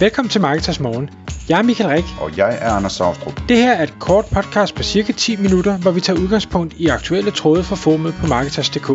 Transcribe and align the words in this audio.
Velkommen 0.00 0.30
til 0.30 0.40
Marketers 0.40 0.80
Morgen. 0.80 1.10
Jeg 1.48 1.58
er 1.58 1.62
Michael 1.62 1.90
Rik. 1.90 2.04
Og 2.20 2.36
jeg 2.36 2.58
er 2.60 2.70
Anders 2.70 2.92
Saustrup. 2.92 3.40
Det 3.48 3.56
her 3.56 3.72
er 3.72 3.82
et 3.82 3.94
kort 4.00 4.24
podcast 4.36 4.74
på 4.74 4.82
cirka 4.82 5.12
10 5.12 5.36
minutter, 5.36 5.78
hvor 5.78 5.90
vi 5.90 6.00
tager 6.00 6.20
udgangspunkt 6.20 6.74
i 6.74 6.86
aktuelle 6.86 7.30
tråde 7.30 7.62
fra 7.64 7.76
formet 7.76 8.14
på 8.20 8.26
Marketers.dk. 8.26 8.86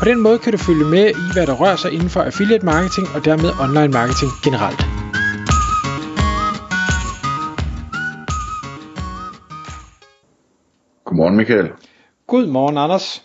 På 0.00 0.04
den 0.04 0.20
måde 0.20 0.38
kan 0.38 0.52
du 0.52 0.58
følge 0.58 0.84
med 0.84 1.06
i, 1.10 1.24
hvad 1.34 1.46
der 1.46 1.54
rører 1.62 1.76
sig 1.76 1.92
inden 1.92 2.08
for 2.08 2.20
affiliate 2.22 2.64
marketing 2.64 3.06
og 3.14 3.24
dermed 3.24 3.50
online 3.64 3.92
marketing 3.98 4.30
generelt. 4.44 4.80
Godmorgen 11.04 11.36
Michael. 11.36 11.68
Godmorgen 12.26 12.78
Anders. 12.78 13.22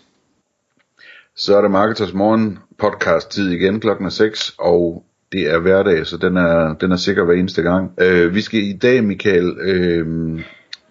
Så 1.36 1.56
er 1.56 1.60
det 1.60 1.70
Marketers 1.70 2.12
Morgen 2.12 2.58
podcast 2.78 3.30
tid 3.30 3.50
igen 3.50 3.80
klokken 3.80 4.10
6, 4.10 4.54
og 4.58 5.04
det 5.32 5.50
er 5.50 5.58
hverdag, 5.58 6.06
så 6.06 6.16
den 6.16 6.36
er, 6.36 6.74
den 6.74 6.92
er 6.92 6.96
sikker 6.96 7.24
hver 7.24 7.34
eneste 7.34 7.62
gang. 7.62 7.92
Øh, 8.00 8.34
vi 8.34 8.40
skal 8.40 8.60
i 8.60 8.72
dag, 8.72 9.04
Michael, 9.04 9.56
øh, 9.60 10.40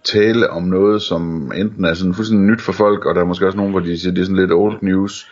tale 0.03 0.49
om 0.49 0.63
noget, 0.63 1.01
som 1.01 1.51
enten 1.55 1.85
er 1.85 1.93
sådan 1.93 2.13
fuldstændig 2.13 2.47
nyt 2.47 2.61
for 2.61 2.71
folk, 2.71 3.05
og 3.05 3.15
der 3.15 3.21
er 3.21 3.25
måske 3.25 3.45
også 3.45 3.57
nogen, 3.57 3.71
hvor 3.71 3.79
de 3.79 3.99
siger, 3.99 4.13
det 4.13 4.21
er 4.21 4.25
sådan 4.25 4.39
lidt 4.39 4.51
old 4.51 4.77
news, 4.81 5.27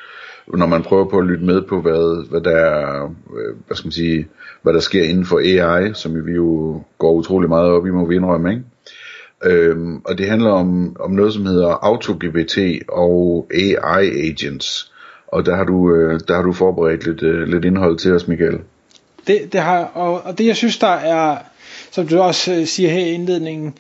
når 0.48 0.68
man 0.68 0.84
prøver 0.84 1.10
på 1.10 1.18
at 1.18 1.26
lytte 1.26 1.46
med 1.46 1.62
på, 1.62 1.82
hvad, 1.82 2.30
hvad 2.30 2.42
der 2.42 2.58
er, 2.58 3.04
øh, 3.06 3.56
hvad 3.68 3.78
skal 3.78 3.88
man 3.88 3.92
sige, 3.92 4.28
hvad 4.62 4.74
der 4.74 4.80
sker 4.80 5.04
inden 5.04 5.26
for 5.26 5.40
AI, 5.40 5.94
som 5.94 6.26
vi 6.26 6.32
jo 6.32 6.82
går 6.98 7.14
utrolig 7.14 7.50
meget 7.50 7.72
op 7.72 7.88
i, 7.88 7.90
må 7.90 8.06
vi 8.06 8.16
indrømme, 8.16 8.52
ikke? 8.52 8.64
Øhm, 9.46 10.02
og 10.06 10.18
det 10.18 10.30
handler 10.30 10.50
om, 10.50 10.96
om 11.00 11.12
noget, 11.12 11.34
som 11.34 11.46
hedder 11.46 11.86
AutoGPT 11.86 12.58
og 12.90 13.48
AI 13.54 14.30
Agents. 14.30 14.92
Og 15.28 15.46
der 15.46 15.56
har 15.56 15.64
du, 15.64 15.96
øh, 15.96 16.20
der 16.28 16.36
har 16.36 16.42
du 16.42 16.52
forberedt 16.52 17.06
lidt, 17.06 17.24
øh, 17.24 17.48
lidt 17.48 17.66
indhold 17.66 17.98
til 17.98 18.14
os, 18.14 18.28
Michael. 18.28 18.60
Det, 19.28 19.54
det 19.54 19.62
har, 19.62 19.84
og, 19.84 20.22
og 20.26 20.38
det 20.38 20.46
jeg 20.46 20.56
synes, 20.56 20.78
der 20.78 20.88
er, 20.88 21.38
som 21.92 22.08
du 22.08 22.20
også 22.20 22.54
øh, 22.54 22.66
siger 22.68 22.90
her 22.90 23.06
i 23.06 23.12
indledningen, 23.12 23.74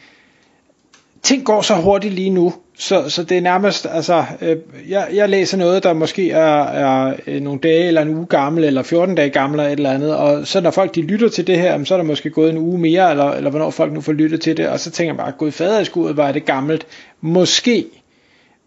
ting 1.23 1.45
går 1.45 1.61
så 1.61 1.75
hurtigt 1.75 2.13
lige 2.13 2.29
nu, 2.29 2.53
så, 2.77 3.09
så 3.09 3.23
det 3.23 3.37
er 3.37 3.41
nærmest, 3.41 3.87
altså, 3.91 4.25
øh, 4.41 4.57
jeg, 4.89 5.07
jeg 5.13 5.29
læser 5.29 5.57
noget, 5.57 5.83
der 5.83 5.93
måske 5.93 6.31
er, 6.31 6.63
er 6.63 7.15
øh, 7.27 7.41
nogle 7.41 7.59
dage 7.59 7.87
eller 7.87 8.01
en 8.01 8.15
uge 8.15 8.25
gammel, 8.25 8.63
eller 8.63 8.83
14 8.83 9.15
dage 9.15 9.29
gammel 9.29 9.59
eller 9.59 9.71
et 9.71 9.77
eller 9.77 9.91
andet, 9.91 10.15
og 10.15 10.47
så 10.47 10.61
når 10.61 10.71
folk 10.71 10.95
de 10.95 11.01
lytter 11.01 11.29
til 11.29 11.47
det 11.47 11.57
her, 11.57 11.83
så 11.83 11.93
er 11.93 11.97
der 11.97 12.05
måske 12.05 12.29
gået 12.29 12.49
en 12.49 12.57
uge 12.57 12.79
mere, 12.79 13.11
eller, 13.11 13.31
eller 13.31 13.49
hvornår 13.49 13.69
folk 13.69 13.93
nu 13.93 14.01
får 14.01 14.13
lyttet 14.13 14.41
til 14.41 14.57
det, 14.57 14.67
og 14.67 14.79
så 14.79 14.91
tænker 14.91 15.13
jeg 15.13 15.17
bare, 15.17 15.31
gået 15.31 15.53
fader 15.53 15.79
i 15.79 15.85
skuddet, 15.85 16.17
var 16.17 16.31
det 16.31 16.45
gammelt. 16.45 16.87
Måske, 17.21 17.85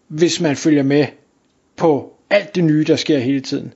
hvis 0.09 0.41
man 0.41 0.57
følger 0.57 0.83
med 0.83 1.07
på 1.77 2.13
alt 2.31 2.55
det 2.55 2.65
nye, 2.65 2.85
der 2.85 2.97
sker 2.97 3.19
hele 3.19 3.41
tiden. 3.41 3.73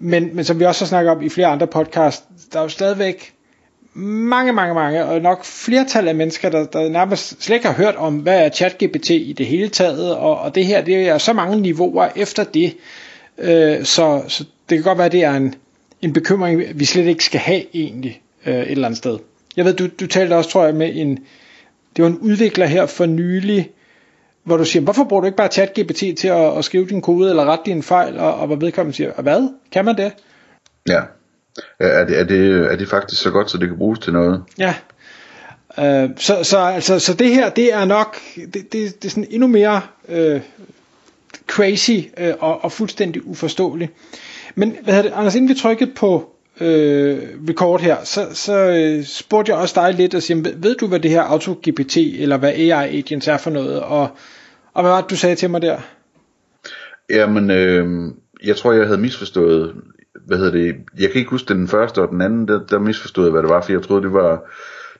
Men, 0.00 0.36
men 0.36 0.44
som 0.44 0.60
vi 0.60 0.64
også 0.64 0.84
har 0.84 0.88
snakket 0.88 1.10
om 1.10 1.22
i 1.22 1.28
flere 1.28 1.46
andre 1.46 1.66
podcasts, 1.66 2.24
der 2.52 2.58
er 2.58 2.62
jo 2.62 2.68
stadigvæk 2.68 3.34
mange, 3.94 4.52
mange, 4.52 4.74
mange, 4.74 5.04
og 5.04 5.20
nok 5.20 5.44
flertal 5.44 6.08
af 6.08 6.14
mennesker, 6.14 6.50
der, 6.50 6.66
der 6.66 6.88
nærmest 6.88 7.42
slet 7.42 7.56
ikke 7.56 7.66
har 7.66 7.74
hørt 7.74 7.96
om, 7.96 8.16
hvad 8.16 8.44
er 8.44 8.48
ChatGPT 8.48 9.10
i 9.10 9.34
det 9.38 9.46
hele 9.46 9.68
taget, 9.68 10.16
og, 10.16 10.38
og 10.38 10.54
det 10.54 10.66
her, 10.66 10.84
det 10.84 11.08
er 11.08 11.18
så 11.18 11.32
mange 11.32 11.60
niveauer 11.60 12.08
efter 12.16 12.44
det, 12.44 12.76
øh, 13.38 13.84
så, 13.84 14.22
så 14.28 14.44
det 14.68 14.78
kan 14.78 14.82
godt 14.82 14.98
være, 14.98 15.06
at 15.06 15.12
det 15.12 15.24
er 15.24 15.34
en, 15.34 15.54
en 16.02 16.12
bekymring, 16.12 16.62
vi 16.74 16.84
slet 16.84 17.06
ikke 17.06 17.24
skal 17.24 17.40
have 17.40 17.62
egentlig 17.74 18.22
øh, 18.46 18.54
et 18.54 18.70
eller 18.70 18.86
andet 18.86 18.98
sted. 18.98 19.18
Jeg 19.56 19.64
ved, 19.64 19.74
du, 19.74 19.86
du 20.00 20.06
talte 20.06 20.34
også, 20.34 20.50
tror 20.50 20.64
jeg, 20.64 20.74
med 20.74 20.90
en, 20.94 21.18
det 21.96 22.04
var 22.04 22.10
en 22.10 22.18
udvikler 22.18 22.66
her 22.66 22.86
for 22.86 23.06
nylig, 23.06 23.70
hvor 24.44 24.56
du 24.56 24.64
siger, 24.64 24.82
hvorfor 24.82 25.04
bruger 25.04 25.20
du 25.20 25.26
ikke 25.26 25.36
bare 25.36 25.48
ChatGPT 25.48 26.18
til 26.18 26.28
at, 26.28 26.58
at 26.58 26.64
skrive 26.64 26.86
din 26.86 27.02
kode 27.02 27.30
eller 27.30 27.44
rette 27.44 27.64
din 27.64 27.82
fejl, 27.82 28.18
og, 28.18 28.34
og 28.34 28.46
hvor 28.46 28.56
vedkommende 28.56 28.96
siger, 28.96 29.22
hvad? 29.22 29.48
Kan 29.72 29.84
man 29.84 29.96
det? 29.96 30.12
Ja. 30.88 31.00
Er 31.80 32.04
det, 32.04 32.20
er, 32.20 32.24
det, 32.24 32.72
er 32.72 32.76
det 32.76 32.88
faktisk 32.88 33.22
så 33.22 33.30
godt, 33.30 33.50
så 33.50 33.58
det 33.58 33.68
kan 33.68 33.78
bruges 33.78 33.98
til 33.98 34.12
noget? 34.12 34.42
Ja. 34.58 34.74
Uh, 35.78 36.10
så, 36.16 36.38
så, 36.42 36.58
altså, 36.58 36.98
så 36.98 37.14
det 37.14 37.34
her, 37.34 37.50
det 37.50 37.74
er 37.74 37.84
nok, 37.84 38.16
det, 38.36 38.54
det, 38.54 38.72
det 38.72 39.04
er 39.04 39.08
sådan 39.08 39.26
endnu 39.30 39.46
mere 39.46 39.80
uh, 40.08 40.40
crazy 41.46 41.98
uh, 42.20 42.28
og, 42.38 42.64
og 42.64 42.72
fuldstændig 42.72 43.26
uforståeligt. 43.26 43.92
Men 44.54 44.76
hvad 44.82 44.94
hedder 44.94 45.10
det, 45.10 45.16
Anders, 45.16 45.34
inden 45.34 45.48
vi 45.48 45.54
trykkede 45.54 45.90
på 45.94 46.32
øh, 46.60 47.18
record 47.48 47.80
her, 47.80 47.96
så, 48.04 48.26
så 48.32 48.54
øh, 48.54 49.04
spurgte 49.04 49.52
jeg 49.52 49.60
også 49.60 49.80
dig 49.80 49.94
lidt 49.94 50.14
og 50.14 50.22
siger, 50.22 50.42
ved, 50.42 50.52
ved 50.56 50.74
du 50.74 50.86
hvad 50.86 51.00
det 51.00 51.10
her 51.10 51.22
AutoGPT 51.22 51.96
eller 51.96 52.36
hvad 52.36 52.50
AI 52.50 52.98
agents 52.98 53.28
er 53.28 53.36
for 53.36 53.50
noget, 53.50 53.80
og, 53.80 54.08
og 54.74 54.82
hvad 54.82 54.90
var 54.90 55.00
det 55.00 55.10
du 55.10 55.16
sagde 55.16 55.36
til 55.36 55.50
mig 55.50 55.62
der? 55.62 55.78
Jamen, 57.10 57.50
øh, 57.50 58.12
jeg 58.44 58.56
tror 58.56 58.72
jeg 58.72 58.86
havde 58.86 59.00
misforstået, 59.00 59.74
hvad 60.26 60.38
hedder 60.38 60.52
det, 60.52 60.76
jeg 60.98 61.10
kan 61.10 61.18
ikke 61.18 61.30
huske 61.30 61.54
den 61.54 61.68
første 61.68 61.98
og 62.02 62.08
den 62.08 62.20
anden, 62.20 62.48
der, 62.48 62.66
der 62.66 62.78
misforstod 62.78 63.24
jeg 63.24 63.32
hvad 63.32 63.42
det 63.42 63.50
var, 63.50 63.62
for 63.62 63.72
jeg 63.72 63.82
troede 63.82 64.02
det 64.02 64.12
var 64.12 64.44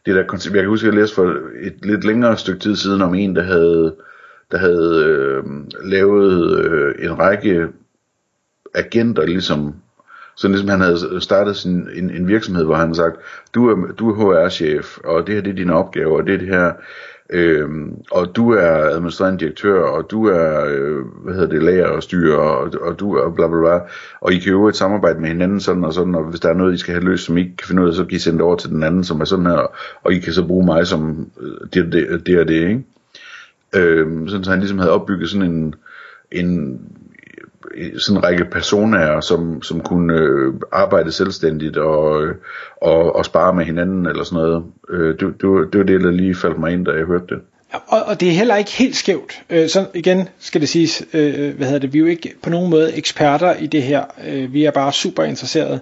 det 0.07 0.15
der 0.15 0.27
koncept, 0.27 0.55
jeg 0.55 0.63
kan 0.63 0.69
huske 0.69 0.87
at 0.87 0.95
jeg 0.95 1.01
læste 1.01 1.15
for 1.15 1.35
et 1.63 1.75
lidt 1.83 2.05
længere 2.05 2.37
stykke 2.37 2.61
tid 2.61 2.77
siden 2.77 3.03
om 3.03 3.15
en, 3.15 3.37
der 3.37 3.43
havde, 3.43 3.95
der 4.51 4.59
havde 4.59 5.05
øh, 5.07 5.45
lavet 5.85 6.61
øh, 6.65 6.95
en 7.05 7.19
række 7.19 7.69
agenter, 8.75 9.27
ligesom 9.27 9.75
så 10.37 10.49
ligesom 10.49 10.69
han 10.69 10.81
havde 10.81 11.21
startet 11.21 11.57
sin, 11.57 11.89
en, 11.95 12.11
en 12.11 12.29
virksomhed, 12.29 12.65
hvor 12.65 12.75
han 12.75 12.87
havde 12.87 12.97
sagt, 12.97 13.17
du 13.55 13.69
er, 13.69 13.93
du 13.93 14.11
er 14.11 14.15
HR-chef, 14.15 14.99
og 15.05 15.27
det 15.27 15.35
her 15.35 15.43
det 15.43 15.51
er 15.51 15.57
dine 15.57 15.75
opgaver, 15.75 16.17
og 16.17 16.27
det 16.27 16.35
er 16.35 16.39
det 16.39 16.49
her, 16.49 16.73
øhm, 17.31 17.95
og 18.11 18.37
du 18.37 18.51
er 18.51 18.71
administrerende 18.71 19.41
direktør, 19.41 19.83
og 19.83 20.11
du 20.11 20.27
er, 20.27 20.65
øh, 20.69 21.05
hvad 21.25 21.35
hedder 21.35 21.49
det, 21.49 21.63
lærer 21.63 21.89
og 21.89 22.03
styrer, 22.03 22.37
og, 22.37 22.71
og 22.81 23.01
du 23.01 23.15
er 23.15 23.31
bla 23.31 23.49
bla 23.49 23.59
bla, 23.61 23.79
og 24.21 24.33
I 24.33 24.39
kan 24.39 24.53
jo 24.53 24.69
et 24.69 24.77
samarbejde 24.77 25.21
med 25.21 25.29
hinanden 25.29 25.61
sådan 25.61 25.85
og 25.85 25.93
sådan, 25.93 26.15
og 26.15 26.25
hvis 26.25 26.41
der 26.41 26.49
er 26.49 26.55
noget, 26.55 26.75
I 26.75 26.79
skal 26.79 26.95
have 26.95 27.05
løst, 27.05 27.25
som 27.25 27.37
I 27.37 27.41
ikke 27.41 27.57
kan 27.57 27.69
finde 27.69 27.83
ud 27.83 27.89
af, 27.89 27.95
så 27.95 28.05
kan 28.05 28.17
I 28.17 28.19
sende 28.19 28.39
det 28.39 28.47
over 28.47 28.57
til 28.57 28.71
den 28.71 28.83
anden, 28.83 29.05
som 29.05 29.21
er 29.21 29.25
sådan 29.25 29.47
her, 29.47 29.77
og 30.03 30.13
I 30.13 30.19
kan 30.19 30.33
så 30.33 30.47
bruge 30.47 30.67
mig 30.67 30.87
som 30.87 31.31
øh, 31.41 31.69
det, 31.75 31.93
det, 31.93 32.27
det 32.27 32.41
og 32.41 32.49
det, 32.49 32.69
ikke? 32.69 32.85
Øhm, 33.77 34.29
sådan 34.29 34.45
så 34.45 34.51
han 34.51 34.61
ligesom 34.61 34.79
havde 34.79 34.93
opbygget 34.93 35.31
sådan 35.31 35.51
en, 35.51 35.75
en 36.33 36.81
sådan 37.99 38.17
en 38.17 38.25
række 38.25 38.45
personer, 38.45 39.21
som, 39.21 39.63
som 39.63 39.81
kunne 39.81 40.15
øh, 40.15 40.55
arbejde 40.73 41.13
selvstændigt 41.13 41.77
og, 41.77 42.23
øh, 42.23 42.35
og, 42.83 43.17
og 43.17 43.25
spare 43.25 43.55
med 43.55 43.65
hinanden 43.65 44.07
eller 44.07 44.25
sådan 44.25 44.43
noget. 44.43 44.65
Øh, 44.91 45.09
det, 45.09 45.41
det, 45.41 45.49
var, 45.49 45.65
det 45.73 45.79
var 45.79 45.85
det, 45.85 46.01
der 46.01 46.11
lige 46.11 46.35
faldt 46.35 46.59
mig 46.59 46.73
ind, 46.73 46.85
da 46.85 46.91
jeg 46.91 47.05
hørte 47.05 47.27
det. 47.29 47.39
Og, 47.73 48.03
og 48.03 48.21
det 48.21 48.29
er 48.29 48.33
heller 48.33 48.57
ikke 48.57 48.71
helt 48.71 48.97
skævt. 48.97 49.43
Øh, 49.51 49.69
så 49.69 49.87
igen 49.95 50.29
skal 50.39 50.61
det 50.61 50.69
siges, 50.69 51.03
øh, 51.13 51.57
hvad 51.57 51.67
hedder 51.67 51.79
det, 51.79 51.93
vi 51.93 51.99
er 51.99 52.03
jo 52.03 52.09
ikke 52.09 52.35
på 52.43 52.51
nogen 52.51 52.71
måde 52.71 52.97
eksperter 52.97 53.55
i 53.55 53.67
det 53.67 53.83
her. 53.83 54.05
Øh, 54.29 54.53
vi 54.53 54.65
er 54.65 54.71
bare 54.71 54.93
super 54.93 55.25
interesserede. 55.25 55.81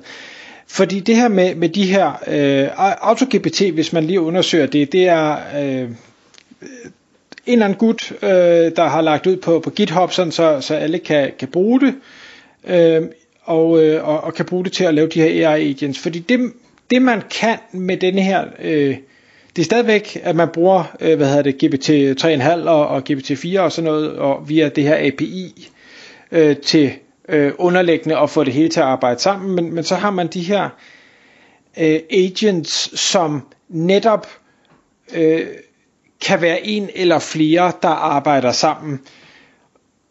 Fordi 0.69 1.01
det 1.01 1.17
her 1.17 1.29
med, 1.29 1.55
med 1.55 1.69
de 1.69 1.85
her 1.85 2.09
øh, 2.27 2.69
AutoGPT, 3.09 3.63
hvis 3.75 3.93
man 3.93 4.05
lige 4.05 4.21
undersøger 4.21 4.67
det, 4.67 4.93
det 4.93 5.09
er 5.09 5.37
øh, 5.61 5.91
en 7.49 7.53
eller 7.53 7.65
anden 7.65 7.79
gut, 7.79 8.13
øh, 8.23 8.29
der 8.77 8.89
har 8.89 9.01
lagt 9.03 9.27
ud 9.27 9.37
på, 9.37 9.61
på 9.61 9.71
GitHub, 9.71 10.13
sådan 10.13 10.33
så, 10.33 10.61
så 10.61 10.75
alle 10.75 10.99
kan, 10.99 11.33
kan 11.39 11.49
bruge 11.49 11.81
det, 11.81 11.95
øh, 12.67 13.03
og, 13.43 13.85
øh, 13.85 14.09
og, 14.09 14.21
og 14.21 14.35
kan 14.35 14.45
bruge 14.45 14.65
det 14.65 14.73
til 14.73 14.85
at 14.85 14.95
lave 14.95 15.09
de 15.09 15.23
her 15.23 15.49
AI 15.51 15.71
agents. 15.71 15.99
Fordi 15.99 16.19
det, 16.19 16.53
det 16.91 17.03
man 17.03 17.23
kan 17.31 17.59
med 17.73 17.97
denne 17.97 18.23
her, 18.23 18.45
øh, 18.63 18.97
det 19.57 19.63
er 19.63 19.65
stadigvæk, 19.65 20.21
at 20.23 20.37
man 20.37 20.49
bruger, 20.49 20.97
øh, 21.01 21.17
hvad 21.17 21.27
hedder 21.29 21.43
det, 21.43 21.55
GPT 21.55 21.91
3.5 22.25 22.69
og, 22.69 22.89
og 22.89 23.03
GPT 23.05 23.39
4 23.39 23.61
og 23.61 23.73
sådan 23.73 23.91
noget, 23.91 24.13
og 24.19 24.49
via 24.49 24.69
det 24.69 24.85
her 24.85 24.97
API 25.07 25.69
øh, 26.33 26.57
til 26.57 26.93
øh, 27.29 27.53
underliggende 27.59 28.19
og 28.19 28.31
få 28.31 28.45
det 28.45 28.53
hele 28.53 28.69
til 28.69 28.81
at 28.81 28.87
arbejde 28.87 29.21
sammen, 29.21 29.55
men, 29.55 29.75
men 29.75 29.85
så 29.85 29.95
har 29.95 30.11
man 30.11 30.27
de 30.27 30.41
her 30.43 30.69
øh, 31.81 32.01
agents, 32.11 33.01
som 33.01 33.43
netop 33.69 34.27
øh, 35.15 35.47
kan 36.21 36.41
være 36.41 36.67
en 36.67 36.91
eller 36.95 37.19
flere, 37.19 37.73
der 37.83 37.89
arbejder 37.89 38.53
sammen. 38.53 39.01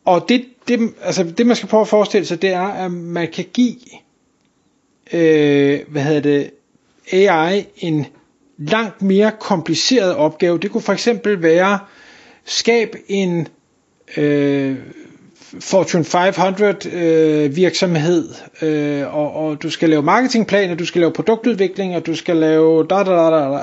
Og 0.06 0.26
det, 0.30 0.46
det, 0.68 0.94
altså 1.02 1.24
det 1.24 1.48
man 1.48 1.56
skal 1.56 1.70
prøve 1.70 1.82
at 1.82 1.88
forestille 1.88 2.26
sig, 2.26 2.42
det 2.42 2.50
er, 2.50 2.68
at 2.68 2.92
man 2.92 3.28
kan 3.32 3.46
give 3.54 3.76
øh, 5.14 5.80
hvad 5.88 6.02
hedder 6.02 6.22
det, 6.22 6.52
AI 7.12 7.66
en 7.78 8.06
langt 8.58 9.02
mere 9.02 9.32
kompliceret 9.40 10.16
opgave. 10.16 10.58
Det 10.60 10.72
kunne 10.72 10.82
for 10.82 10.94
eksempel 10.94 11.42
være, 11.42 11.80
skab 12.46 12.96
en 13.08 13.48
øh, 14.18 14.76
Fortune 15.60 16.04
500 16.06 16.90
øh, 16.90 17.56
virksomhed, 17.56 18.30
øh, 18.62 19.16
og, 19.16 19.34
og 19.34 19.64
du 19.64 19.70
skal 19.70 19.90
lave 19.90 20.02
marketingplaner, 20.04 20.76
du 20.76 20.86
skal 20.86 21.02
lave 21.02 21.14
produktudvikling, 21.14 21.96
og 21.96 22.06
du 22.06 22.16
skal 22.16 22.36
lave 22.36 22.88
da 22.90 22.96
da 22.96 23.12
da 23.12 23.30
da. 23.30 23.60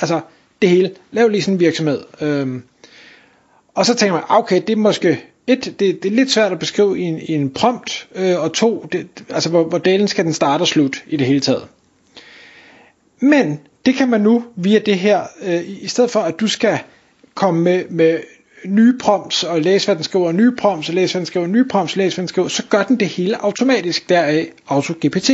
Altså, 0.00 0.20
det 0.62 0.70
hele. 0.70 0.90
Lav 1.12 1.28
lige 1.28 1.42
sådan 1.42 1.54
en 1.54 1.60
virksomhed. 1.60 2.00
Øhm, 2.20 2.62
og 3.74 3.86
så 3.86 3.94
tænker 3.94 4.12
man, 4.12 4.22
ah, 4.28 4.38
okay, 4.38 4.62
det 4.66 4.70
er 4.72 4.76
måske, 4.76 5.24
et, 5.46 5.64
det, 5.64 6.02
det 6.02 6.04
er 6.04 6.10
lidt 6.10 6.30
svært 6.30 6.52
at 6.52 6.58
beskrive 6.58 6.98
i 6.98 7.02
en, 7.02 7.18
i 7.18 7.34
en 7.34 7.50
prompt, 7.50 8.08
øh, 8.14 8.40
og 8.40 8.52
to, 8.52 8.86
det, 8.92 9.08
altså 9.30 9.50
hvor, 9.50 9.64
hvor 9.64 9.78
delen 9.78 10.08
skal 10.08 10.24
den 10.24 10.32
starte 10.32 10.62
og 10.62 10.68
slutte 10.68 10.98
i 11.06 11.16
det 11.16 11.26
hele 11.26 11.40
taget. 11.40 11.66
Men 13.20 13.60
det 13.86 13.94
kan 13.94 14.08
man 14.08 14.20
nu 14.20 14.44
via 14.56 14.78
det 14.78 14.98
her, 14.98 15.22
øh, 15.42 15.68
i 15.82 15.88
stedet 15.88 16.10
for 16.10 16.20
at 16.20 16.40
du 16.40 16.48
skal 16.48 16.78
komme 17.34 17.62
med, 17.62 17.84
med 17.90 18.18
nye 18.64 18.98
prompts 19.00 19.44
og 19.44 19.60
læse 19.60 19.86
hvad 19.86 19.96
den 19.96 20.04
skriver, 20.04 20.32
nye 20.32 20.52
prompts 20.58 20.88
og 20.88 20.94
læse 20.94 21.14
hvad 21.14 21.20
den 21.20 21.26
skriver, 21.26 21.46
nye 21.46 21.64
prompts 21.64 21.94
og 21.94 21.98
læse 21.98 22.16
hvad 22.16 22.22
den 22.22 22.28
skriver, 22.28 22.48
så 22.48 22.62
gør 22.70 22.82
den 22.82 23.00
det 23.00 23.08
hele 23.08 23.42
automatisk 23.42 24.08
deraf 24.08 24.52
AutoGPT. 24.68 25.30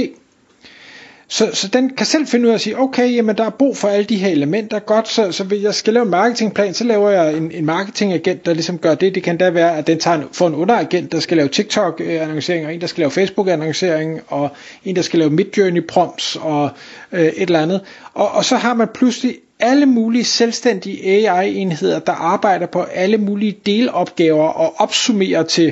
Så, 1.29 1.50
så 1.53 1.69
den 1.69 1.91
kan 1.91 2.06
selv 2.06 2.26
finde 2.26 2.44
ud 2.47 2.50
af 2.50 2.55
at 2.55 2.61
sige, 2.61 2.79
okay, 2.79 3.15
jamen 3.15 3.37
der 3.37 3.44
er 3.44 3.50
brug 3.50 3.76
for 3.76 3.88
alle 3.88 4.05
de 4.05 4.17
her 4.17 4.29
elementer, 4.29 4.79
godt, 4.79 5.09
så, 5.09 5.32
så 5.32 5.44
hvis 5.44 5.62
jeg 5.62 5.75
skal 5.75 5.93
lave 5.94 6.05
en 6.05 6.11
marketingplan, 6.11 6.75
så 6.75 6.85
laver 6.85 7.11
jeg 7.11 7.37
en, 7.37 7.53
en 7.53 7.65
marketingagent, 7.65 8.47
der 8.47 8.55
ligesom 8.55 8.79
gør 8.79 8.94
det. 8.94 9.15
Det 9.15 9.23
kan 9.23 9.37
da 9.37 9.50
være, 9.50 9.76
at 9.76 9.87
den 9.87 9.99
tager 9.99 10.17
en, 10.19 10.25
får 10.32 10.47
en 10.47 10.55
underagent, 10.55 11.12
der 11.12 11.21
skal 11.21 11.37
lave 11.37 11.49
TikTok-annoncering, 11.49 12.67
og 12.67 12.75
en, 12.75 12.81
der 12.81 12.87
skal 12.87 13.00
lave 13.00 13.11
Facebook-annoncering, 13.11 14.21
og 14.26 14.50
en, 14.85 14.97
der 14.97 15.03
skal 15.03 15.19
lave 15.19 15.31
Midjourney-prompts, 15.31 16.37
og 16.41 16.71
øh, 17.12 17.21
et 17.21 17.32
eller 17.43 17.61
andet. 17.61 17.81
Og, 18.15 18.31
og 18.31 18.44
så 18.44 18.56
har 18.56 18.75
man 18.75 18.88
pludselig 18.94 19.37
alle 19.61 19.87
mulige 19.87 20.25
selvstændige 20.25 21.29
AI-enheder, 21.29 21.99
der 21.99 22.12
arbejder 22.12 22.67
på 22.67 22.82
alle 22.82 23.19
mulige 23.19 23.56
delopgaver 23.67 24.49
og 24.49 24.75
opsummerer 24.79 25.43
til, 25.43 25.65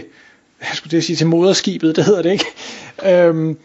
jeg 0.61 0.71
skulle 0.75 0.91
det 0.91 1.05
sige 1.05 1.17
til 1.17 1.27
moderskibet, 1.27 1.97
det 1.97 2.05
hedder 2.05 2.23
det 2.23 2.33
ikke. 2.33 2.47
Øhm, 3.07 3.59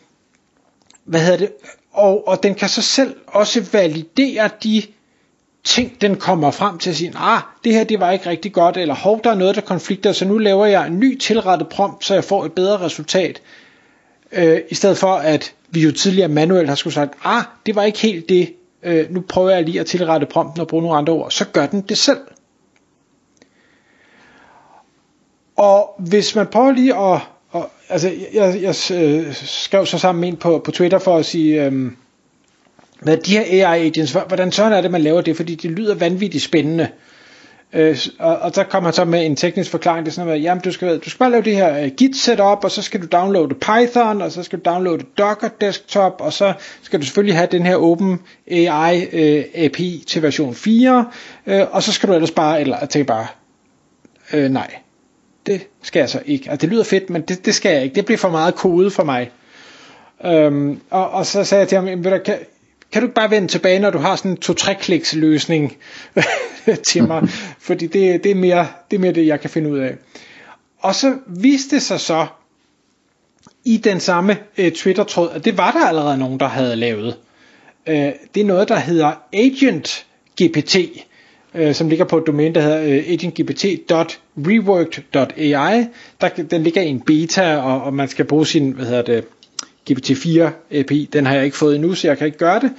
hvad 1.06 1.20
hedder 1.20 1.38
det? 1.38 1.50
Og, 1.98 2.28
og 2.28 2.44
den 2.44 2.56
kan 2.56 2.70
så 2.70 2.82
selv 2.82 3.16
også 3.28 3.66
validere 3.72 4.50
de 4.64 4.82
ting, 5.64 6.02
den 6.02 6.16
kommer 6.16 6.52
frem 6.52 6.78
til 6.78 6.90
at 6.90 6.96
sige, 6.96 7.14
ah, 7.16 7.42
det 7.64 7.74
her 7.74 7.84
det 7.84 8.00
var 8.00 8.12
ikke 8.12 8.30
rigtig 8.30 8.54
godt, 8.54 8.78
eller 8.78 8.96
hov, 8.96 9.22
der 9.24 9.32
er 9.32 9.36
noget, 9.36 9.56
der 9.56 9.62
konflikter, 9.62 10.12
så 10.12 10.26
nu 10.26 10.38
laver 10.38 10.66
jeg 10.66 10.88
en 10.88 11.00
ny 11.00 11.18
tilrettet 11.18 11.70
prompt, 11.70 12.06
så 12.06 12.14
jeg 12.14 12.24
får 12.24 12.46
et 12.46 12.54
bedre 12.54 12.80
resultat. 12.80 13.42
Øh, 14.32 14.62
I 14.70 14.76
stedet 14.76 14.98
for, 14.98 15.14
at 15.14 15.54
vi 15.70 15.82
jo 15.82 15.92
tidligere 15.92 16.28
manuelt 16.28 16.70
har 16.70 16.76
skulle 16.76 16.94
sagt, 16.94 17.14
ah, 17.24 17.44
det 17.66 17.76
var 17.76 17.84
ikke 17.84 18.00
helt 18.00 18.30
det, 18.30 18.54
øh, 18.84 19.12
nu 19.12 19.22
prøver 19.22 19.50
jeg 19.50 19.64
lige 19.64 19.80
at 19.80 19.86
tilrette 19.86 20.26
prompten 20.26 20.62
og 20.62 20.68
bruge 20.68 20.84
nogle 20.84 20.98
andre 20.98 21.14
ord, 21.14 21.32
så 21.32 21.46
gør 21.46 21.66
den 21.66 21.82
det 21.82 21.98
selv. 21.98 22.20
Og 25.56 25.96
hvis 26.00 26.36
man 26.36 26.48
prøver 26.48 26.72
lige 26.72 26.96
at, 26.96 27.20
og, 27.52 27.70
altså 27.90 28.08
jeg, 28.34 28.62
jeg 28.62 28.76
jeg 28.92 28.98
øh, 29.04 29.34
skrev 29.34 29.86
så 29.86 29.98
sammen 29.98 30.22
med 30.22 30.30
en 30.30 30.36
på, 30.36 30.62
på 30.66 30.72
Twitter 30.72 31.00
for 31.00 31.18
at 31.18 31.26
sige, 31.26 31.66
øhm, 31.66 31.96
hvad 33.02 33.18
de 33.18 33.38
her 33.38 33.68
AI 33.68 33.86
agents, 33.88 34.12
hvordan 34.12 34.52
sådan 34.52 34.74
er 34.74 34.82
det, 34.82 34.92
man 34.92 35.02
laver 35.02 35.22
det, 35.22 35.36
fordi 35.36 35.56
det 35.56 35.72
lyder 35.72 35.96
vanvittigt 35.96 36.44
spændende. 36.44 36.88
Øh, 37.74 37.98
og, 38.20 38.38
og 38.38 38.56
der 38.56 38.64
kommer 38.64 38.92
så 38.92 39.06
med 39.06 39.26
en 39.26 39.36
teknisk 39.36 39.72
forklaring, 39.72 40.06
det 40.06 40.12
er 40.12 40.16
sådan 40.16 40.28
noget, 40.28 40.44
jamen 40.44 40.62
du 40.62 40.72
skal, 40.72 41.00
du 41.00 41.10
skal 41.10 41.20
bare 41.20 41.32
lave 41.32 41.44
det 41.44 41.56
her 41.56 41.84
uh, 41.84 41.92
git 41.92 42.18
setup, 42.18 42.64
og 42.64 42.72
så 42.72 42.82
skal 42.82 43.02
du 43.02 43.08
downloade 43.12 43.56
Python, 43.56 44.22
og 44.22 44.32
så 44.32 44.44
skal 44.44 44.60
du 44.60 44.70
downloade 44.70 45.04
Docker 45.18 45.50
desktop, 45.62 46.22
og 46.22 46.34
så 46.34 46.54
skal 46.82 47.00
du 47.00 47.06
selvfølgelig 47.06 47.36
have 47.36 47.48
den 47.52 47.66
her 47.66 47.76
Open 47.76 48.20
AI 48.52 49.06
uh, 49.06 49.14
øh, 49.14 49.44
API 49.54 50.04
til 50.08 50.24
version 50.24 50.56
4, 50.56 51.06
uh, 51.46 51.54
øh, 51.54 51.66
og 51.72 51.84
så 51.84 51.92
skal 51.92 52.10
du 52.10 52.14
ellers 52.14 52.32
bare, 52.32 52.62
eller 52.62 52.86
tænke 52.86 53.08
bare, 53.08 53.28
øh, 54.34 54.50
nej, 54.50 54.72
det 55.48 55.68
skal 55.82 56.00
jeg 56.00 56.10
så 56.10 56.22
ikke. 56.26 56.52
Altså 56.52 56.62
det 56.62 56.74
lyder 56.74 56.84
fedt, 56.84 57.10
men 57.10 57.22
det, 57.22 57.46
det 57.46 57.56
skal 57.56 57.72
jeg 57.72 57.84
ikke. 57.84 57.96
Det 57.96 58.06
bliver 58.06 58.18
for 58.18 58.30
meget 58.30 58.56
kode 58.56 58.92
for 58.92 59.04
mig. 59.04 59.32
Øhm, 60.26 60.80
og, 60.90 61.10
og 61.10 61.26
så 61.26 61.44
sagde 61.44 61.60
jeg 61.60 61.68
til 61.68 61.78
ham, 61.78 62.04
kan, 62.04 62.38
kan 62.92 63.02
du 63.02 63.08
ikke 63.08 63.16
bare 63.16 63.32
vende 63.32 63.48
tilbage, 63.48 63.80
når 63.80 63.90
du 63.90 63.98
har 63.98 64.16
sådan 64.16 64.32
en 64.32 64.38
to-tre 64.38 64.76
kliks 64.76 65.14
løsning 65.14 65.78
til 66.88 67.04
mig, 67.04 67.30
fordi 67.60 67.88
det, 67.88 68.24
det, 68.24 68.32
er 68.32 68.36
mere, 68.36 68.68
det 68.92 68.98
er 68.98 69.02
mere 69.02 69.12
det, 69.12 69.28
jeg 69.28 69.42
kan 69.42 69.50
finde 69.50 69.70
ud 69.70 69.80
af. 69.80 69.96
Og 70.80 70.96
så 70.96 71.18
viste 71.28 71.76
det 71.76 71.84
sig 71.84 72.00
så 72.00 72.28
i 73.66 73.78
den 73.78 74.00
samme 74.00 74.38
øh, 74.58 74.72
Twitter-tråd, 74.72 75.30
at 75.30 75.46
det 75.46 75.58
var 75.58 75.72
der 75.72 75.86
allerede 75.86 76.18
nogen, 76.18 76.40
der 76.40 76.48
havde 76.48 76.76
lavet. 76.76 77.18
Øh, 77.88 78.12
det 78.36 78.42
er 78.42 78.46
noget, 78.46 78.70
der 78.70 78.80
hedder 78.80 79.12
Agent 79.34 80.06
GPT, 80.42 80.76
Øh, 81.58 81.76
som 81.76 81.90
ligger 81.90 82.06
på 82.06 82.18
et 82.18 82.24
domæne, 82.28 82.56
der 82.56 82.62
hedder 82.62 82.82
øh, 82.82 82.88
uh, 82.88 82.94
agentgpt.reworked.ai. 82.96 85.86
Der, 86.22 86.30
den 86.52 86.64
ligger 86.64 86.82
i 86.82 86.88
en 86.88 87.02
beta, 87.02 87.58
og, 87.58 87.82
og 87.82 87.94
man 87.94 88.08
skal 88.08 88.26
bruge 88.26 88.48
sin, 88.48 88.72
hvad 88.72 88.86
hedder 88.86 89.02
det, 89.02 89.24
GPT-4 89.92 90.50
API, 90.72 91.10
den 91.14 91.26
har 91.26 91.36
jeg 91.36 91.46
ikke 91.46 91.58
fået 91.58 91.76
endnu, 91.76 91.94
så 91.94 92.08
jeg 92.08 92.18
kan 92.18 92.28
ikke 92.28 92.38
gøre 92.38 92.60
det. 92.60 92.72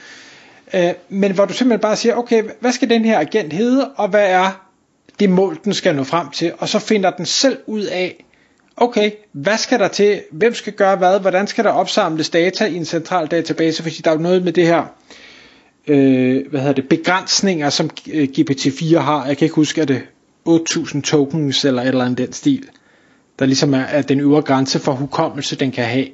Øh, 0.74 0.90
men 1.08 1.32
hvor 1.32 1.44
du 1.44 1.52
simpelthen 1.52 1.80
bare 1.80 1.96
siger, 1.96 2.14
okay, 2.14 2.42
hvad 2.60 2.72
skal 2.72 2.90
den 2.90 3.04
her 3.04 3.18
agent 3.18 3.52
hedde, 3.52 3.88
og 3.88 4.08
hvad 4.08 4.30
er 4.30 4.68
det 5.20 5.30
mål, 5.30 5.58
den 5.64 5.74
skal 5.74 5.94
nå 5.94 6.04
frem 6.04 6.30
til, 6.30 6.52
og 6.58 6.68
så 6.68 6.78
finder 6.78 7.10
den 7.10 7.26
selv 7.26 7.58
ud 7.66 7.82
af, 7.82 8.24
okay, 8.76 9.10
hvad 9.32 9.58
skal 9.58 9.78
der 9.78 9.88
til, 9.88 10.22
hvem 10.32 10.54
skal 10.54 10.72
gøre 10.72 10.96
hvad, 10.96 11.20
hvordan 11.20 11.46
skal 11.46 11.64
der 11.64 11.70
opsamles 11.70 12.30
data 12.30 12.64
i 12.64 12.76
en 12.76 12.84
central 12.84 13.26
database, 13.26 13.82
fordi 13.82 13.96
der 14.04 14.10
er 14.10 14.14
jo 14.14 14.20
noget 14.20 14.44
med 14.44 14.52
det 14.52 14.66
her, 14.66 14.84
øh, 15.88 16.50
hvad 16.50 16.60
hedder 16.60 16.74
det, 16.74 16.88
begrænsninger, 16.88 17.70
som 17.70 17.90
øh, 18.12 18.28
GPT-4 18.38 18.98
har, 18.98 19.26
jeg 19.26 19.36
kan 19.36 19.44
ikke 19.44 19.54
huske, 19.54 19.82
at 19.82 19.88
det 19.88 20.02
8.000 20.48 21.00
tokens 21.00 21.64
eller 21.64 21.82
et 21.82 21.88
eller 21.88 22.04
andet 22.04 22.18
den 22.18 22.32
stil, 22.32 22.64
der 23.38 23.46
ligesom 23.46 23.74
er, 23.74 23.78
er 23.78 24.02
den 24.02 24.20
øvre 24.20 24.42
grænse 24.42 24.78
for 24.78 24.92
hukommelse, 24.92 25.56
den 25.56 25.70
kan 25.70 25.84
have. 25.84 26.06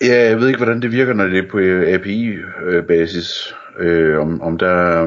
Ja, 0.00 0.28
jeg 0.28 0.40
ved 0.40 0.48
ikke, 0.48 0.58
hvordan 0.58 0.82
det 0.82 0.92
virker, 0.92 1.12
når 1.12 1.24
det 1.24 1.38
er 1.38 1.48
på 1.50 1.58
øh, 1.58 1.94
API-basis. 1.94 3.54
Øh, 3.80 4.20
om, 4.20 4.42
om 4.42 4.58
der... 4.58 5.02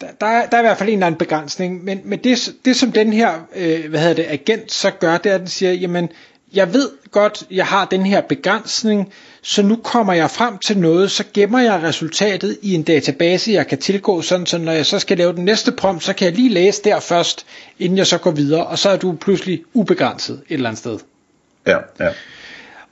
Der, 0.00 0.06
der, 0.20 0.26
er, 0.26 0.46
der 0.46 0.56
er 0.56 0.60
i 0.60 0.64
hvert 0.64 0.78
fald 0.78 0.88
en 0.88 0.94
eller 0.94 1.06
anden 1.06 1.18
begrænsning, 1.18 1.84
men, 1.84 2.00
men 2.04 2.18
det, 2.24 2.54
det 2.64 2.76
som 2.76 2.92
den 2.92 3.12
her 3.12 3.30
øh, 3.56 3.90
hvad 3.90 4.00
hedder 4.00 4.14
det, 4.14 4.26
agent 4.28 4.72
så 4.72 4.90
gør, 5.00 5.16
det 5.16 5.30
er, 5.30 5.34
at 5.34 5.40
den 5.40 5.48
siger, 5.48 5.72
jamen, 5.72 6.08
jeg 6.54 6.72
ved 6.72 6.90
godt, 7.10 7.44
jeg 7.50 7.66
har 7.66 7.84
den 7.84 8.06
her 8.06 8.20
begrænsning, 8.20 9.12
så 9.42 9.62
nu 9.62 9.76
kommer 9.76 10.12
jeg 10.12 10.30
frem 10.30 10.58
til 10.58 10.78
noget, 10.78 11.10
så 11.10 11.24
gemmer 11.34 11.60
jeg 11.60 11.82
resultatet 11.82 12.58
i 12.62 12.74
en 12.74 12.82
database, 12.82 13.52
jeg 13.52 13.66
kan 13.66 13.78
tilgå, 13.78 14.22
sådan 14.22 14.46
så 14.46 14.58
når 14.58 14.72
jeg 14.72 14.86
så 14.86 14.98
skal 14.98 15.18
lave 15.18 15.32
den 15.32 15.44
næste 15.44 15.72
prompt, 15.72 16.04
så 16.04 16.12
kan 16.12 16.24
jeg 16.24 16.34
lige 16.34 16.48
læse 16.48 16.82
der 16.84 17.00
først, 17.00 17.46
inden 17.78 17.98
jeg 17.98 18.06
så 18.06 18.18
går 18.18 18.30
videre, 18.30 18.66
og 18.66 18.78
så 18.78 18.88
er 18.88 18.96
du 18.96 19.12
pludselig 19.12 19.62
ubegrænset 19.74 20.42
et 20.48 20.54
eller 20.54 20.68
andet 20.68 20.78
sted. 20.78 20.98
Ja, 21.66 21.78
ja. 22.00 22.10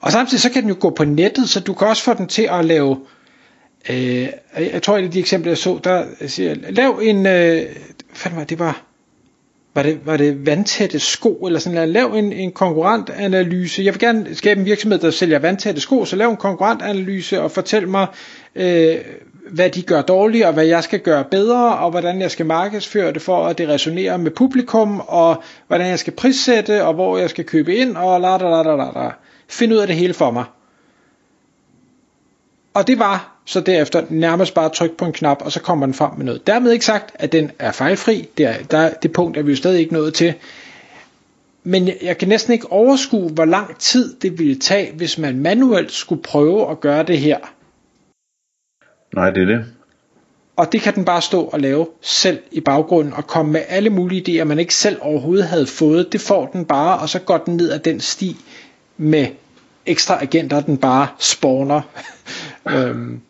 Og 0.01 0.13
samtidig 0.13 0.41
så 0.41 0.51
kan 0.51 0.63
den 0.63 0.71
jo 0.71 0.77
gå 0.81 0.91
på 0.91 1.05
nettet, 1.05 1.49
så 1.49 1.61
du 1.61 1.75
kan 1.75 1.89
også 1.89 2.03
få 2.03 2.15
den 2.15 2.27
til 2.27 2.49
at 2.51 2.65
lave, 2.65 3.01
øh, 3.91 4.29
jeg 4.59 4.83
tror 4.83 4.99
et 4.99 5.05
af 5.05 5.11
de 5.11 5.21
eksempler 5.21 5.51
jeg 5.51 5.59
så, 5.59 5.81
der 5.85 6.05
siger, 6.27 6.55
lav 6.71 7.01
en, 7.03 7.27
øh, 7.27 7.63
hvad 8.23 8.33
var 8.33 8.45
det 8.45 8.59
var, 8.59 8.83
var 9.75 9.83
det, 9.83 10.01
var 10.05 10.17
det 10.17 10.47
vandtætte 10.47 10.99
sko, 10.99 11.33
eller 11.35 11.59
sådan 11.59 11.75
noget, 11.75 11.89
lav 11.89 12.07
en, 12.15 12.33
en 12.33 12.53
konkurrentanalyse, 12.53 13.83
jeg 13.83 13.95
vil 13.95 14.01
gerne 14.01 14.35
skabe 14.35 14.61
en 14.61 14.67
virksomhed, 14.67 14.99
der 14.99 15.11
sælger 15.11 15.39
vandtætte 15.39 15.81
sko, 15.81 16.05
så 16.05 16.17
lav 16.17 16.31
en 16.31 16.37
konkurrentanalyse 16.37 17.43
og 17.43 17.51
fortæl 17.51 17.89
mig, 17.89 18.07
øh, 18.55 18.97
hvad 19.51 19.71
de 19.71 19.83
gør 19.83 20.03
dårligt, 20.03 20.45
og 20.45 20.53
hvad 20.53 20.65
jeg 20.65 20.85
skal 20.85 21.01
gøre 21.01 21.25
bedre, 21.31 21.79
og 21.79 21.91
hvordan 21.91 22.21
jeg 22.21 22.31
skal 22.31 22.47
markedsføre 22.47 23.13
det 23.13 23.23
for, 23.23 23.47
at 23.47 23.59
det 23.59 23.69
resonerer 23.69 24.17
med 24.17 24.31
publikum, 24.31 25.01
og 25.01 25.43
hvordan 25.67 25.87
jeg 25.87 25.99
skal 25.99 26.13
prissætte, 26.13 26.85
og 26.85 26.95
hvor 26.95 27.19
jeg 27.19 27.31
skal 27.31 27.45
købe 27.45 27.77
ind, 27.77 27.97
og 27.97 28.21
la 28.21 28.37
la 28.37 28.63
la 28.63 28.63
la 28.63 28.91
la. 28.95 29.11
Find 29.49 29.73
ud 29.73 29.79
af 29.79 29.87
det 29.87 29.97
hele 29.97 30.15
for 30.15 30.31
mig. 30.31 30.45
Og 32.75 32.87
det 32.87 32.99
var 32.99 33.35
så 33.45 33.61
derefter 33.61 34.05
nærmest 34.11 34.55
bare 34.55 34.69
tryk 34.69 34.97
på 34.97 35.05
en 35.05 35.13
knap, 35.13 35.43
og 35.43 35.53
så 35.53 35.61
kommer 35.61 35.87
den 35.87 35.95
frem 35.95 36.11
med 36.17 36.25
noget. 36.25 36.47
Dermed 36.47 36.73
ikke 36.73 36.85
sagt, 36.85 37.13
at 37.15 37.33
den 37.33 37.51
er 37.59 37.73
fejlfri. 37.73 38.29
Det, 38.39 38.47
er, 38.47 38.63
der, 38.71 38.91
det 38.91 39.13
punkt 39.13 39.37
er 39.37 39.43
vi 39.43 39.51
jo 39.51 39.57
stadig 39.57 39.81
ikke 39.81 39.93
nået 39.93 40.15
til. 40.15 40.35
Men 41.65 41.89
jeg, 41.89 41.99
jeg 42.03 42.19
kan 42.19 42.29
næsten 42.29 42.53
ikke 42.53 42.73
overskue, 42.73 43.31
hvor 43.31 43.45
lang 43.45 43.79
tid 43.79 44.17
det 44.17 44.39
ville 44.39 44.59
tage, 44.59 44.93
hvis 44.93 45.19
man 45.19 45.39
manuelt 45.39 45.93
skulle 45.93 46.23
prøve 46.23 46.71
at 46.71 46.81
gøre 46.81 47.03
det 47.03 47.19
her. 47.19 47.39
Nej, 49.15 49.31
det 49.31 49.43
er 49.43 49.47
det. 49.47 49.65
Og 50.57 50.73
det 50.73 50.81
kan 50.81 50.95
den 50.95 51.05
bare 51.05 51.23
stå 51.23 51.43
og 51.43 51.61
lave 51.61 51.87
selv 52.01 52.43
i 52.51 52.61
baggrunden 52.61 53.13
og 53.13 53.27
komme 53.27 53.53
med 53.53 53.63
alle 53.69 53.91
mulige 53.91 54.41
idéer, 54.43 54.45
man 54.45 54.59
ikke 54.59 54.75
selv 54.75 54.99
overhovedet 55.01 55.47
havde 55.47 55.67
fået. 55.67 56.13
Det 56.13 56.21
får 56.21 56.47
den 56.47 56.65
bare, 56.65 56.99
og 56.99 57.09
så 57.09 57.19
går 57.19 57.39
den 57.39 57.57
ned 57.57 57.71
ad 57.71 57.79
den 57.79 58.01
sti 58.01 58.37
med 58.97 59.27
ekstra 59.87 60.23
agenter, 60.23 60.61
den 60.61 60.79
bare 60.79 61.09
spawner. 61.19 61.81
Øhm, 62.71 63.21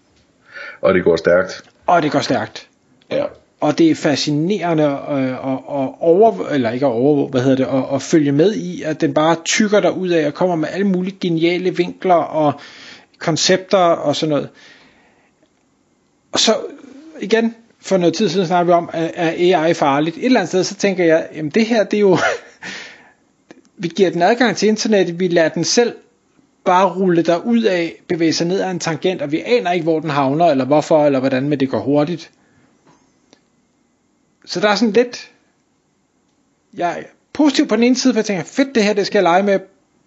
og 0.80 0.94
det 0.94 1.04
går 1.04 1.16
stærkt. 1.16 1.62
Og 1.86 2.02
det 2.02 2.12
går 2.12 2.20
stærkt. 2.20 2.68
Ja. 3.10 3.24
Og 3.60 3.78
det 3.78 3.90
er 3.90 3.94
fascinerende 3.94 4.84
at, 4.84 5.18
at, 5.18 5.28
at 5.28 5.90
over, 6.00 6.48
eller 6.48 6.70
ikke 6.70 6.86
at 6.86 6.92
over, 6.92 7.28
hvad 7.28 7.40
hedder 7.42 7.56
det, 7.56 7.78
at, 7.78 7.94
at 7.94 8.02
følge 8.02 8.32
med 8.32 8.54
i, 8.54 8.82
at 8.82 9.00
den 9.00 9.14
bare 9.14 9.36
tykker 9.44 9.80
der 9.80 9.90
ud 9.90 10.08
af 10.08 10.26
og 10.26 10.34
kommer 10.34 10.56
med 10.56 10.68
alle 10.72 10.86
mulige 10.86 11.16
geniale 11.20 11.76
vinkler 11.76 12.14
og 12.14 12.52
koncepter 13.18 13.78
og 13.78 14.16
sådan 14.16 14.30
noget. 14.30 14.48
Og 16.32 16.38
så 16.38 16.56
igen, 17.20 17.54
for 17.80 17.96
noget 17.96 18.14
tid 18.14 18.28
siden 18.28 18.46
snakkede 18.46 18.66
vi 18.66 18.72
om, 18.72 18.90
er 18.92 19.56
AI 19.64 19.74
farligt? 19.74 20.16
Et 20.16 20.24
eller 20.24 20.40
andet 20.40 20.48
sted, 20.48 20.64
så 20.64 20.74
tænker 20.74 21.04
jeg, 21.04 21.28
jamen 21.34 21.50
det 21.50 21.66
her, 21.66 21.84
det 21.84 21.96
er 21.96 22.00
jo, 22.00 22.18
vi 23.82 23.88
giver 23.88 24.10
den 24.10 24.22
adgang 24.22 24.56
til 24.56 24.68
internettet, 24.68 25.20
vi 25.20 25.28
lader 25.28 25.48
den 25.48 25.64
selv 25.64 25.92
bare 26.64 26.94
rulle 26.94 27.22
der 27.22 27.36
ud 27.36 27.62
af, 27.62 28.02
bevæge 28.08 28.32
sig 28.32 28.46
ned 28.46 28.60
ad 28.60 28.70
en 28.70 28.78
tangent, 28.78 29.22
og 29.22 29.32
vi 29.32 29.42
aner 29.46 29.70
ikke, 29.70 29.84
hvor 29.84 30.00
den 30.00 30.10
havner, 30.10 30.46
eller 30.46 30.64
hvorfor, 30.64 31.06
eller 31.06 31.20
hvordan, 31.20 31.48
men 31.48 31.60
det 31.60 31.70
går 31.70 31.78
hurtigt. 31.78 32.30
Så 34.44 34.60
der 34.60 34.68
er 34.68 34.74
sådan 34.74 34.92
lidt, 34.92 35.30
jeg 36.76 36.98
er 36.98 37.02
positiv 37.32 37.66
på 37.66 37.76
den 37.76 37.84
ene 37.84 37.96
side, 37.96 38.14
for 38.14 38.18
jeg 38.18 38.24
tænker, 38.24 38.44
fedt 38.44 38.74
det 38.74 38.84
her, 38.84 38.92
det 38.92 39.06
skal 39.06 39.18
jeg 39.18 39.22
lege 39.22 39.42
med. 39.42 39.60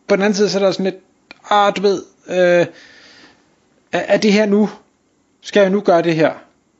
På 0.07 0.15
den 0.15 0.23
anden 0.23 0.35
side, 0.35 0.49
så 0.49 0.59
er 0.59 0.63
der 0.63 0.71
sådan 0.71 0.83
lidt, 0.83 1.03
ah, 1.49 1.73
du 1.75 1.81
ved, 1.81 2.03
øh, 2.29 2.65
er, 3.91 4.17
det 4.17 4.33
her 4.33 4.45
nu, 4.45 4.69
skal 5.41 5.61
jeg 5.61 5.69
nu 5.69 5.81
gøre 5.81 6.01
det 6.01 6.15
her, 6.15 6.31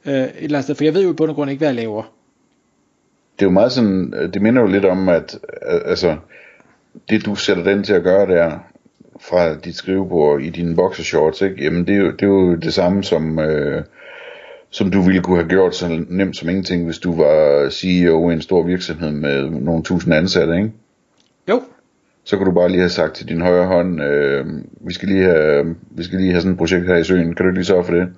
øh, 0.06 0.14
et 0.14 0.32
eller 0.36 0.58
andet 0.58 0.64
sted, 0.64 0.76
for 0.76 0.84
jeg 0.84 0.94
ved 0.94 1.04
jo 1.04 1.10
i 1.10 1.14
bund 1.14 1.30
og 1.30 1.36
grund 1.36 1.52
ikke, 1.52 1.60
hvad 1.60 1.68
jeg 1.68 1.76
laver. 1.76 2.04
Det 3.40 3.46
er 3.46 3.50
jo 3.50 3.54
meget 3.54 3.72
sådan, 3.72 4.14
øh, 4.14 4.34
det 4.34 4.42
minder 4.42 4.62
jo 4.62 4.68
lidt 4.68 4.86
om, 4.86 5.10
at 5.10 5.40
øh, 5.44 5.82
altså, 5.86 6.18
det 7.10 7.26
du 7.26 7.36
sætter 7.36 7.64
den 7.64 7.84
til 7.84 7.94
at 7.94 8.04
gøre 8.04 8.28
der, 8.28 8.60
fra 9.22 9.56
dit 9.56 9.76
skrivebord 9.76 10.42
i 10.42 10.50
dine 10.50 10.76
boxershorts, 10.76 11.42
ikke? 11.42 11.64
Jamen 11.64 11.88
det 11.88 11.96
er, 11.96 12.00
jo, 12.00 12.12
det 12.12 12.22
er 12.22 12.28
jo 12.28 12.56
det 12.56 12.74
samme 12.74 13.04
som, 13.04 13.40
øh, 13.40 13.84
som 14.70 14.92
du 14.92 15.02
ville 15.02 15.22
kunne 15.22 15.38
have 15.38 15.50
gjort 15.50 15.76
så 15.76 16.06
nemt 16.10 16.38
som 16.38 16.50
ingenting, 16.50 16.86
hvis 16.86 17.00
du 17.00 17.16
var 17.16 17.70
CEO 17.70 18.30
i 18.30 18.34
en 18.34 18.42
stor 18.42 18.64
virksomhed 18.64 19.12
med 19.12 19.50
nogle 19.50 19.84
tusind 19.84 20.14
ansatte, 20.14 20.56
ikke? 20.56 20.72
Jo. 21.50 21.62
Så 22.24 22.38
kan 22.38 22.46
du 22.46 22.52
bare 22.52 22.70
lige 22.70 22.80
have 22.80 22.90
sagt 22.90 23.16
til 23.16 23.28
din 23.28 23.42
højre 23.42 23.66
hånd, 23.66 24.02
øh, 24.02 24.46
vi, 24.82 24.94
skal 24.94 25.08
lige 25.08 25.24
have, 25.24 25.76
vi 25.92 26.04
skal 26.04 26.20
lige 26.20 26.32
have 26.32 26.42
sådan 26.42 26.52
et 26.52 26.58
projekt 26.58 26.88
her 26.88 26.96
i 26.96 27.04
søen, 27.04 27.36
kan 27.36 27.46
du 27.46 27.50
ikke 27.50 27.60
lige 27.60 27.66
sørge 27.66 27.84
for 27.84 27.94
det? 27.94 28.10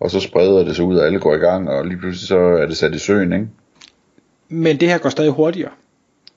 Og 0.00 0.10
så 0.10 0.20
spreder 0.20 0.64
det 0.64 0.76
sig 0.76 0.84
ud, 0.84 0.96
og 0.96 1.06
alle 1.06 1.20
går 1.20 1.34
i 1.34 1.38
gang, 1.38 1.70
og 1.70 1.86
lige 1.86 1.98
pludselig 1.98 2.28
så 2.28 2.38
er 2.38 2.66
det 2.66 2.76
sat 2.76 2.94
i 2.94 2.98
søen, 2.98 3.32
ikke? 3.32 3.48
Men 4.48 4.80
det 4.80 4.88
her 4.88 4.98
går 4.98 5.08
stadig 5.08 5.30
hurtigere. 5.30 5.70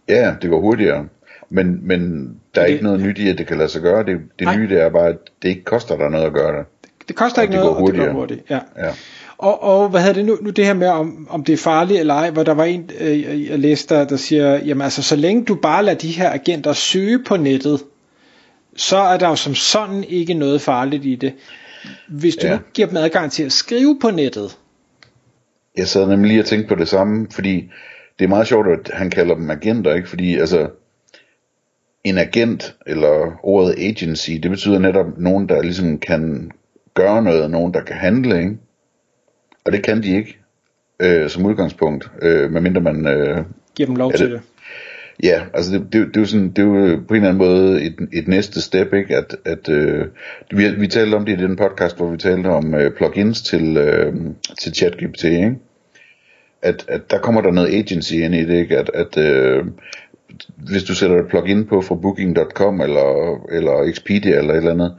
Ja, 0.09 0.35
det 0.41 0.49
går 0.49 0.59
hurtigere. 0.59 1.07
Men, 1.49 1.87
men 1.87 2.29
der 2.55 2.61
er 2.61 2.65
det, 2.65 2.73
ikke 2.73 2.83
noget 2.83 2.99
nyt 2.99 3.17
i, 3.17 3.29
at 3.29 3.37
det 3.37 3.47
kan 3.47 3.57
lade 3.57 3.69
sig 3.69 3.81
gøre. 3.81 4.05
Det, 4.05 4.17
det 4.39 4.57
nye 4.57 4.69
det 4.69 4.81
er 4.81 4.89
bare, 4.89 5.07
at 5.07 5.17
det 5.41 5.49
ikke 5.49 5.63
koster 5.63 5.97
dig 5.97 6.09
noget 6.09 6.25
at 6.25 6.33
gøre 6.33 6.57
det. 6.57 6.65
Det 7.07 7.15
koster 7.15 7.41
ikke 7.41 7.51
det 7.51 7.59
noget, 7.59 7.77
og 7.77 7.93
det 7.93 8.05
går 8.05 8.11
hurtigt. 8.11 8.41
Ja. 8.49 8.59
Ja. 8.77 8.89
Og, 9.37 9.63
og 9.63 9.89
hvad 9.89 10.01
hedder 10.01 10.13
det 10.13 10.25
nu, 10.25 10.37
nu 10.41 10.49
det 10.49 10.65
her 10.65 10.73
med, 10.73 10.87
om, 10.87 11.27
om 11.29 11.43
det 11.43 11.53
er 11.53 11.57
farligt 11.57 11.99
eller 11.99 12.13
ej, 12.13 12.29
hvor 12.29 12.43
der 12.43 12.53
var 12.53 12.63
en, 12.63 12.89
øh, 12.99 13.49
jeg 13.49 13.59
læste 13.59 13.95
der, 13.95 14.05
der 14.05 14.15
siger, 14.17 14.53
jamen 14.65 14.81
altså, 14.81 15.01
så 15.03 15.15
længe 15.15 15.45
du 15.45 15.55
bare 15.55 15.83
lader 15.83 15.97
de 15.97 16.11
her 16.11 16.31
agenter 16.33 16.73
søge 16.73 17.23
på 17.23 17.37
nettet, 17.37 17.81
så 18.75 18.97
er 18.97 19.17
der 19.17 19.27
jo 19.29 19.35
som 19.35 19.55
sådan 19.55 20.03
ikke 20.03 20.33
noget 20.33 20.61
farligt 20.61 21.05
i 21.05 21.15
det. 21.15 21.33
Hvis 22.09 22.35
du 22.35 22.47
Ja. 22.47 22.53
ja. 22.53 22.59
giver 22.73 22.87
dem 22.87 22.97
adgang 22.97 23.31
til 23.31 23.43
at 23.43 23.51
skrive 23.51 23.97
på 24.01 24.11
nettet, 24.11 24.57
Jeg 25.77 25.87
sad 25.87 26.07
nemlig 26.07 26.27
lige 26.27 26.39
og 26.41 26.45
tænkte 26.45 26.67
på 26.67 26.75
det 26.75 26.87
samme, 26.87 27.27
fordi 27.31 27.69
det 28.19 28.25
er 28.25 28.29
meget 28.29 28.47
sjovt, 28.47 28.67
at 28.67 28.91
han 28.93 29.09
kalder 29.09 29.35
dem 29.35 29.49
agenter, 29.49 29.93
ikke? 29.95 30.09
Fordi 30.09 30.35
altså, 30.37 30.67
en 32.05 32.17
agent, 32.17 32.75
eller 32.87 33.39
ordet 33.43 33.75
agency, 33.77 34.31
det 34.31 34.51
betyder 34.51 34.79
netop 34.79 35.05
nogen, 35.17 35.49
der 35.49 35.61
ligesom 35.61 35.99
kan 35.99 36.51
gøre 36.93 37.23
noget, 37.23 37.51
nogen, 37.51 37.73
der 37.73 37.81
kan 37.81 37.95
handle, 37.95 38.39
ikke? 38.39 38.57
Og 39.65 39.71
det 39.71 39.83
kan 39.83 40.03
de 40.03 40.15
ikke, 40.17 40.37
øh, 41.01 41.29
som 41.29 41.45
udgangspunkt, 41.45 42.11
øh, 42.21 42.51
medmindre 42.51 42.81
man 42.81 43.07
øh, 43.07 43.37
giver 43.75 43.87
dem 43.87 43.95
lov 43.95 44.11
Ja, 44.11 44.17
til 44.17 44.25
det- 44.25 44.33
det. 44.33 44.41
Ja, 45.23 45.41
altså 45.53 45.73
det, 45.73 45.81
det, 45.93 46.07
det 46.07 46.15
er 46.17 46.21
jo 46.21 46.25
sådan, 46.25 46.49
det 46.49 46.59
er 46.59 46.63
jo 46.63 46.71
på 47.07 47.13
en 47.13 47.15
eller 47.15 47.29
anden 47.29 47.37
måde 47.37 47.81
et, 47.83 47.95
et 48.13 48.27
næste 48.27 48.61
step, 48.61 48.93
ikke? 48.93 49.15
At, 49.17 49.35
at 49.45 49.69
øh, 49.69 50.05
vi, 50.51 50.69
vi 50.77 50.87
talte 50.87 51.15
om 51.15 51.25
det 51.25 51.39
i 51.39 51.43
den 51.43 51.55
podcast, 51.55 51.97
hvor 51.97 52.11
vi 52.11 52.17
talte 52.17 52.47
om 52.47 52.73
øh, 52.73 52.91
plugins 52.91 53.41
til, 53.41 53.77
øh, 53.77 54.13
til 54.61 54.73
ChatGPT, 54.75 55.23
ikke? 55.23 55.55
At, 56.61 56.85
at 56.87 57.11
der 57.11 57.17
kommer 57.19 57.41
der 57.41 57.51
noget 57.51 57.73
agency 57.73 58.13
ind 58.13 58.35
i 58.35 58.45
det, 58.45 58.53
ikke? 58.59 58.77
At, 58.77 58.91
at 58.93 59.17
øh, 59.17 59.65
hvis 60.57 60.83
du 60.83 60.95
sætter 60.95 61.19
et 61.19 61.27
plugin 61.27 61.65
på 61.65 61.81
fra 61.81 61.95
booking.com 61.95 62.81
eller, 62.81 63.39
eller 63.51 63.83
Expedia 63.83 64.37
eller 64.37 64.53
et 64.53 64.57
eller 64.57 64.71
andet, 64.71 64.95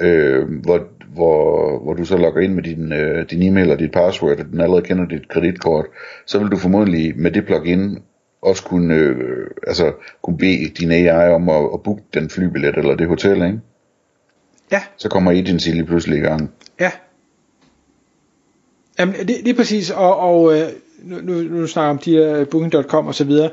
øh, 0.00 0.60
hvor, 0.62 0.86
hvor, 1.14 1.78
hvor 1.84 1.94
du 1.94 2.04
så 2.04 2.16
logger 2.16 2.40
ind 2.40 2.54
med 2.54 2.62
din, 2.62 2.92
øh, 2.92 3.30
din 3.30 3.42
e-mail 3.42 3.70
og 3.70 3.78
dit 3.78 3.92
password, 3.92 4.40
og 4.40 4.44
den 4.44 4.60
allerede 4.60 4.82
kender 4.82 5.06
dit 5.06 5.28
kreditkort, 5.28 5.86
så 6.26 6.38
vil 6.38 6.48
du 6.48 6.56
formodentlig 6.56 7.18
med 7.18 7.30
det 7.30 7.46
plugin 7.46 7.98
også 8.42 8.64
kunne, 8.64 8.94
øh, 8.94 9.46
altså, 9.66 9.92
kunne 10.22 10.38
bede 10.38 10.68
din 10.78 10.90
AI 10.92 11.30
om 11.32 11.48
at, 11.48 11.68
at 11.74 11.82
booke 11.82 12.02
den 12.14 12.30
flybillet 12.30 12.76
eller 12.76 12.94
det 12.96 13.08
hotel, 13.08 13.36
ikke? 13.36 13.60
Ja, 14.72 14.82
Så 14.96 15.08
kommer 15.08 15.30
agency 15.30 15.68
lige 15.68 15.86
pludselig 15.86 16.18
i 16.18 16.22
gang. 16.22 16.50
ja. 16.80 16.90
Jamen, 18.98 19.14
det, 19.14 19.28
det 19.28 19.48
er 19.48 19.54
præcis, 19.54 19.90
og, 19.90 20.16
og 20.16 20.54
øh, 20.54 20.68
nu, 21.02 21.16
nu, 21.20 21.32
nu 21.32 21.66
snakker 21.66 21.90
om 21.90 21.98
de 21.98 22.10
her 22.10 22.44
booking.com 22.44 23.06
og 23.06 23.14
så 23.14 23.24
videre. 23.24 23.50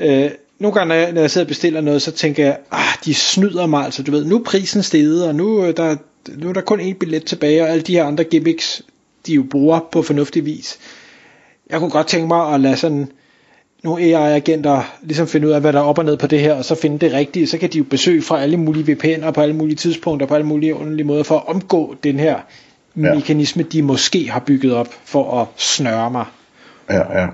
Øh, 0.00 0.30
nogle 0.58 0.74
gange, 0.74 0.88
når 0.88 0.94
jeg, 0.94 1.12
når 1.12 1.20
jeg 1.20 1.30
sidder 1.30 1.44
og 1.44 1.48
bestiller 1.48 1.80
noget, 1.80 2.02
så 2.02 2.12
tænker 2.12 2.44
jeg, 2.44 2.58
ah, 2.70 2.94
de 3.04 3.14
snyder 3.14 3.66
mig 3.66 3.84
altså, 3.84 4.02
du 4.02 4.10
ved, 4.10 4.24
nu 4.24 4.38
er 4.38 4.42
prisen 4.44 4.82
steget, 4.82 5.26
og 5.28 5.34
nu, 5.34 5.64
øh, 5.64 5.76
der, 5.76 5.96
nu 6.36 6.48
er 6.48 6.52
der 6.52 6.60
kun 6.60 6.80
én 6.80 6.94
billet 6.98 7.24
tilbage, 7.24 7.62
og 7.62 7.68
alle 7.68 7.82
de 7.82 7.92
her 7.92 8.04
andre 8.04 8.24
gimmicks, 8.24 8.82
de 9.26 9.34
jo 9.34 9.44
bruger 9.50 9.80
på 9.92 10.02
fornuftig 10.02 10.44
vis. 10.44 10.78
Jeg 11.70 11.78
kunne 11.78 11.90
godt 11.90 12.06
tænke 12.06 12.26
mig 12.28 12.54
at 12.54 12.60
lade 12.60 12.76
sådan 12.76 13.08
nogle 13.84 14.02
AI-agenter 14.04 14.82
ligesom 15.02 15.26
finde 15.26 15.46
ud 15.48 15.52
af, 15.52 15.60
hvad 15.60 15.72
der 15.72 15.78
er 15.78 15.84
op 15.84 15.98
og 15.98 16.04
ned 16.04 16.16
på 16.16 16.26
det 16.26 16.40
her, 16.40 16.54
og 16.54 16.64
så 16.64 16.74
finde 16.74 16.98
det 16.98 17.12
rigtige, 17.12 17.46
så 17.46 17.58
kan 17.58 17.72
de 17.72 17.78
jo 17.78 17.84
besøge 17.84 18.22
fra 18.22 18.40
alle 18.42 18.56
mulige 18.56 18.92
VPN'er 18.92 19.30
på 19.30 19.40
alle 19.40 19.54
mulige 19.56 19.76
tidspunkter, 19.76 20.26
på 20.26 20.34
alle 20.34 20.46
mulige 20.46 20.74
underlige 20.74 21.06
måder, 21.06 21.22
for 21.22 21.36
at 21.38 21.48
omgå 21.54 21.94
den 22.04 22.18
her 22.18 22.36
Ja. 22.96 23.14
mekanisme, 23.14 23.62
de 23.62 23.82
måske 23.82 24.30
har 24.30 24.40
bygget 24.40 24.74
op 24.74 24.88
for 25.04 25.40
at 25.40 25.46
snøre 25.56 26.10
mig. 26.10 26.24
Ja, 26.90 27.20
ja. 27.20 27.26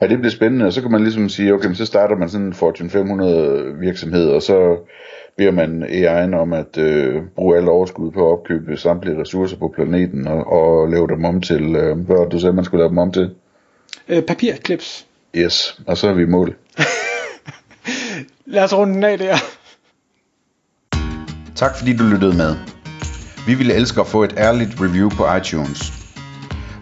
Og 0.00 0.08
det 0.08 0.18
bliver 0.18 0.30
spændende, 0.30 0.66
og 0.66 0.72
så 0.72 0.82
kan 0.82 0.90
man 0.90 1.02
ligesom 1.02 1.28
sige, 1.28 1.54
okay, 1.54 1.66
men 1.66 1.76
så 1.76 1.86
starter 1.86 2.16
man 2.16 2.28
sådan 2.28 2.46
en 2.46 2.54
Fortune 2.54 2.90
500 2.90 3.74
virksomhed, 3.80 4.28
og 4.28 4.42
så 4.42 4.76
beder 5.36 5.50
man 5.50 5.84
AI'en 5.84 6.36
om 6.36 6.52
at 6.52 6.78
øh, 6.78 7.22
bruge 7.34 7.56
alt 7.56 7.68
overskud 7.68 8.10
på 8.10 8.26
at 8.26 8.32
opkøbe 8.32 8.76
samtlige 8.76 9.20
ressourcer 9.20 9.56
på 9.56 9.72
planeten, 9.74 10.26
og, 10.26 10.52
og 10.52 10.88
lave 10.88 11.08
dem 11.08 11.24
om 11.24 11.40
til, 11.40 11.76
øh, 11.76 11.98
hvad 11.98 12.30
du 12.30 12.40
sagde, 12.40 12.52
man 12.52 12.64
skulle 12.64 12.80
lave 12.80 12.88
dem 12.88 12.98
om 12.98 13.12
til? 13.12 13.30
Øh, 14.08 14.22
papirklips. 14.22 15.06
Yes, 15.36 15.80
og 15.86 15.96
så 15.96 16.08
er 16.08 16.12
vi 16.12 16.22
i 16.22 16.26
mål. 16.26 16.56
Lad 18.46 18.64
os 18.64 18.74
runde 18.74 18.94
den 18.94 19.04
af 19.04 19.18
der. 19.18 19.36
Tak 21.54 21.76
fordi 21.78 21.96
du 21.96 22.04
lyttede 22.04 22.36
med. 22.36 22.54
Vi 23.46 23.54
ville 23.54 23.74
elske 23.74 24.00
at 24.00 24.06
få 24.06 24.24
et 24.24 24.34
ærligt 24.38 24.80
review 24.80 25.08
på 25.10 25.36
iTunes. 25.36 26.05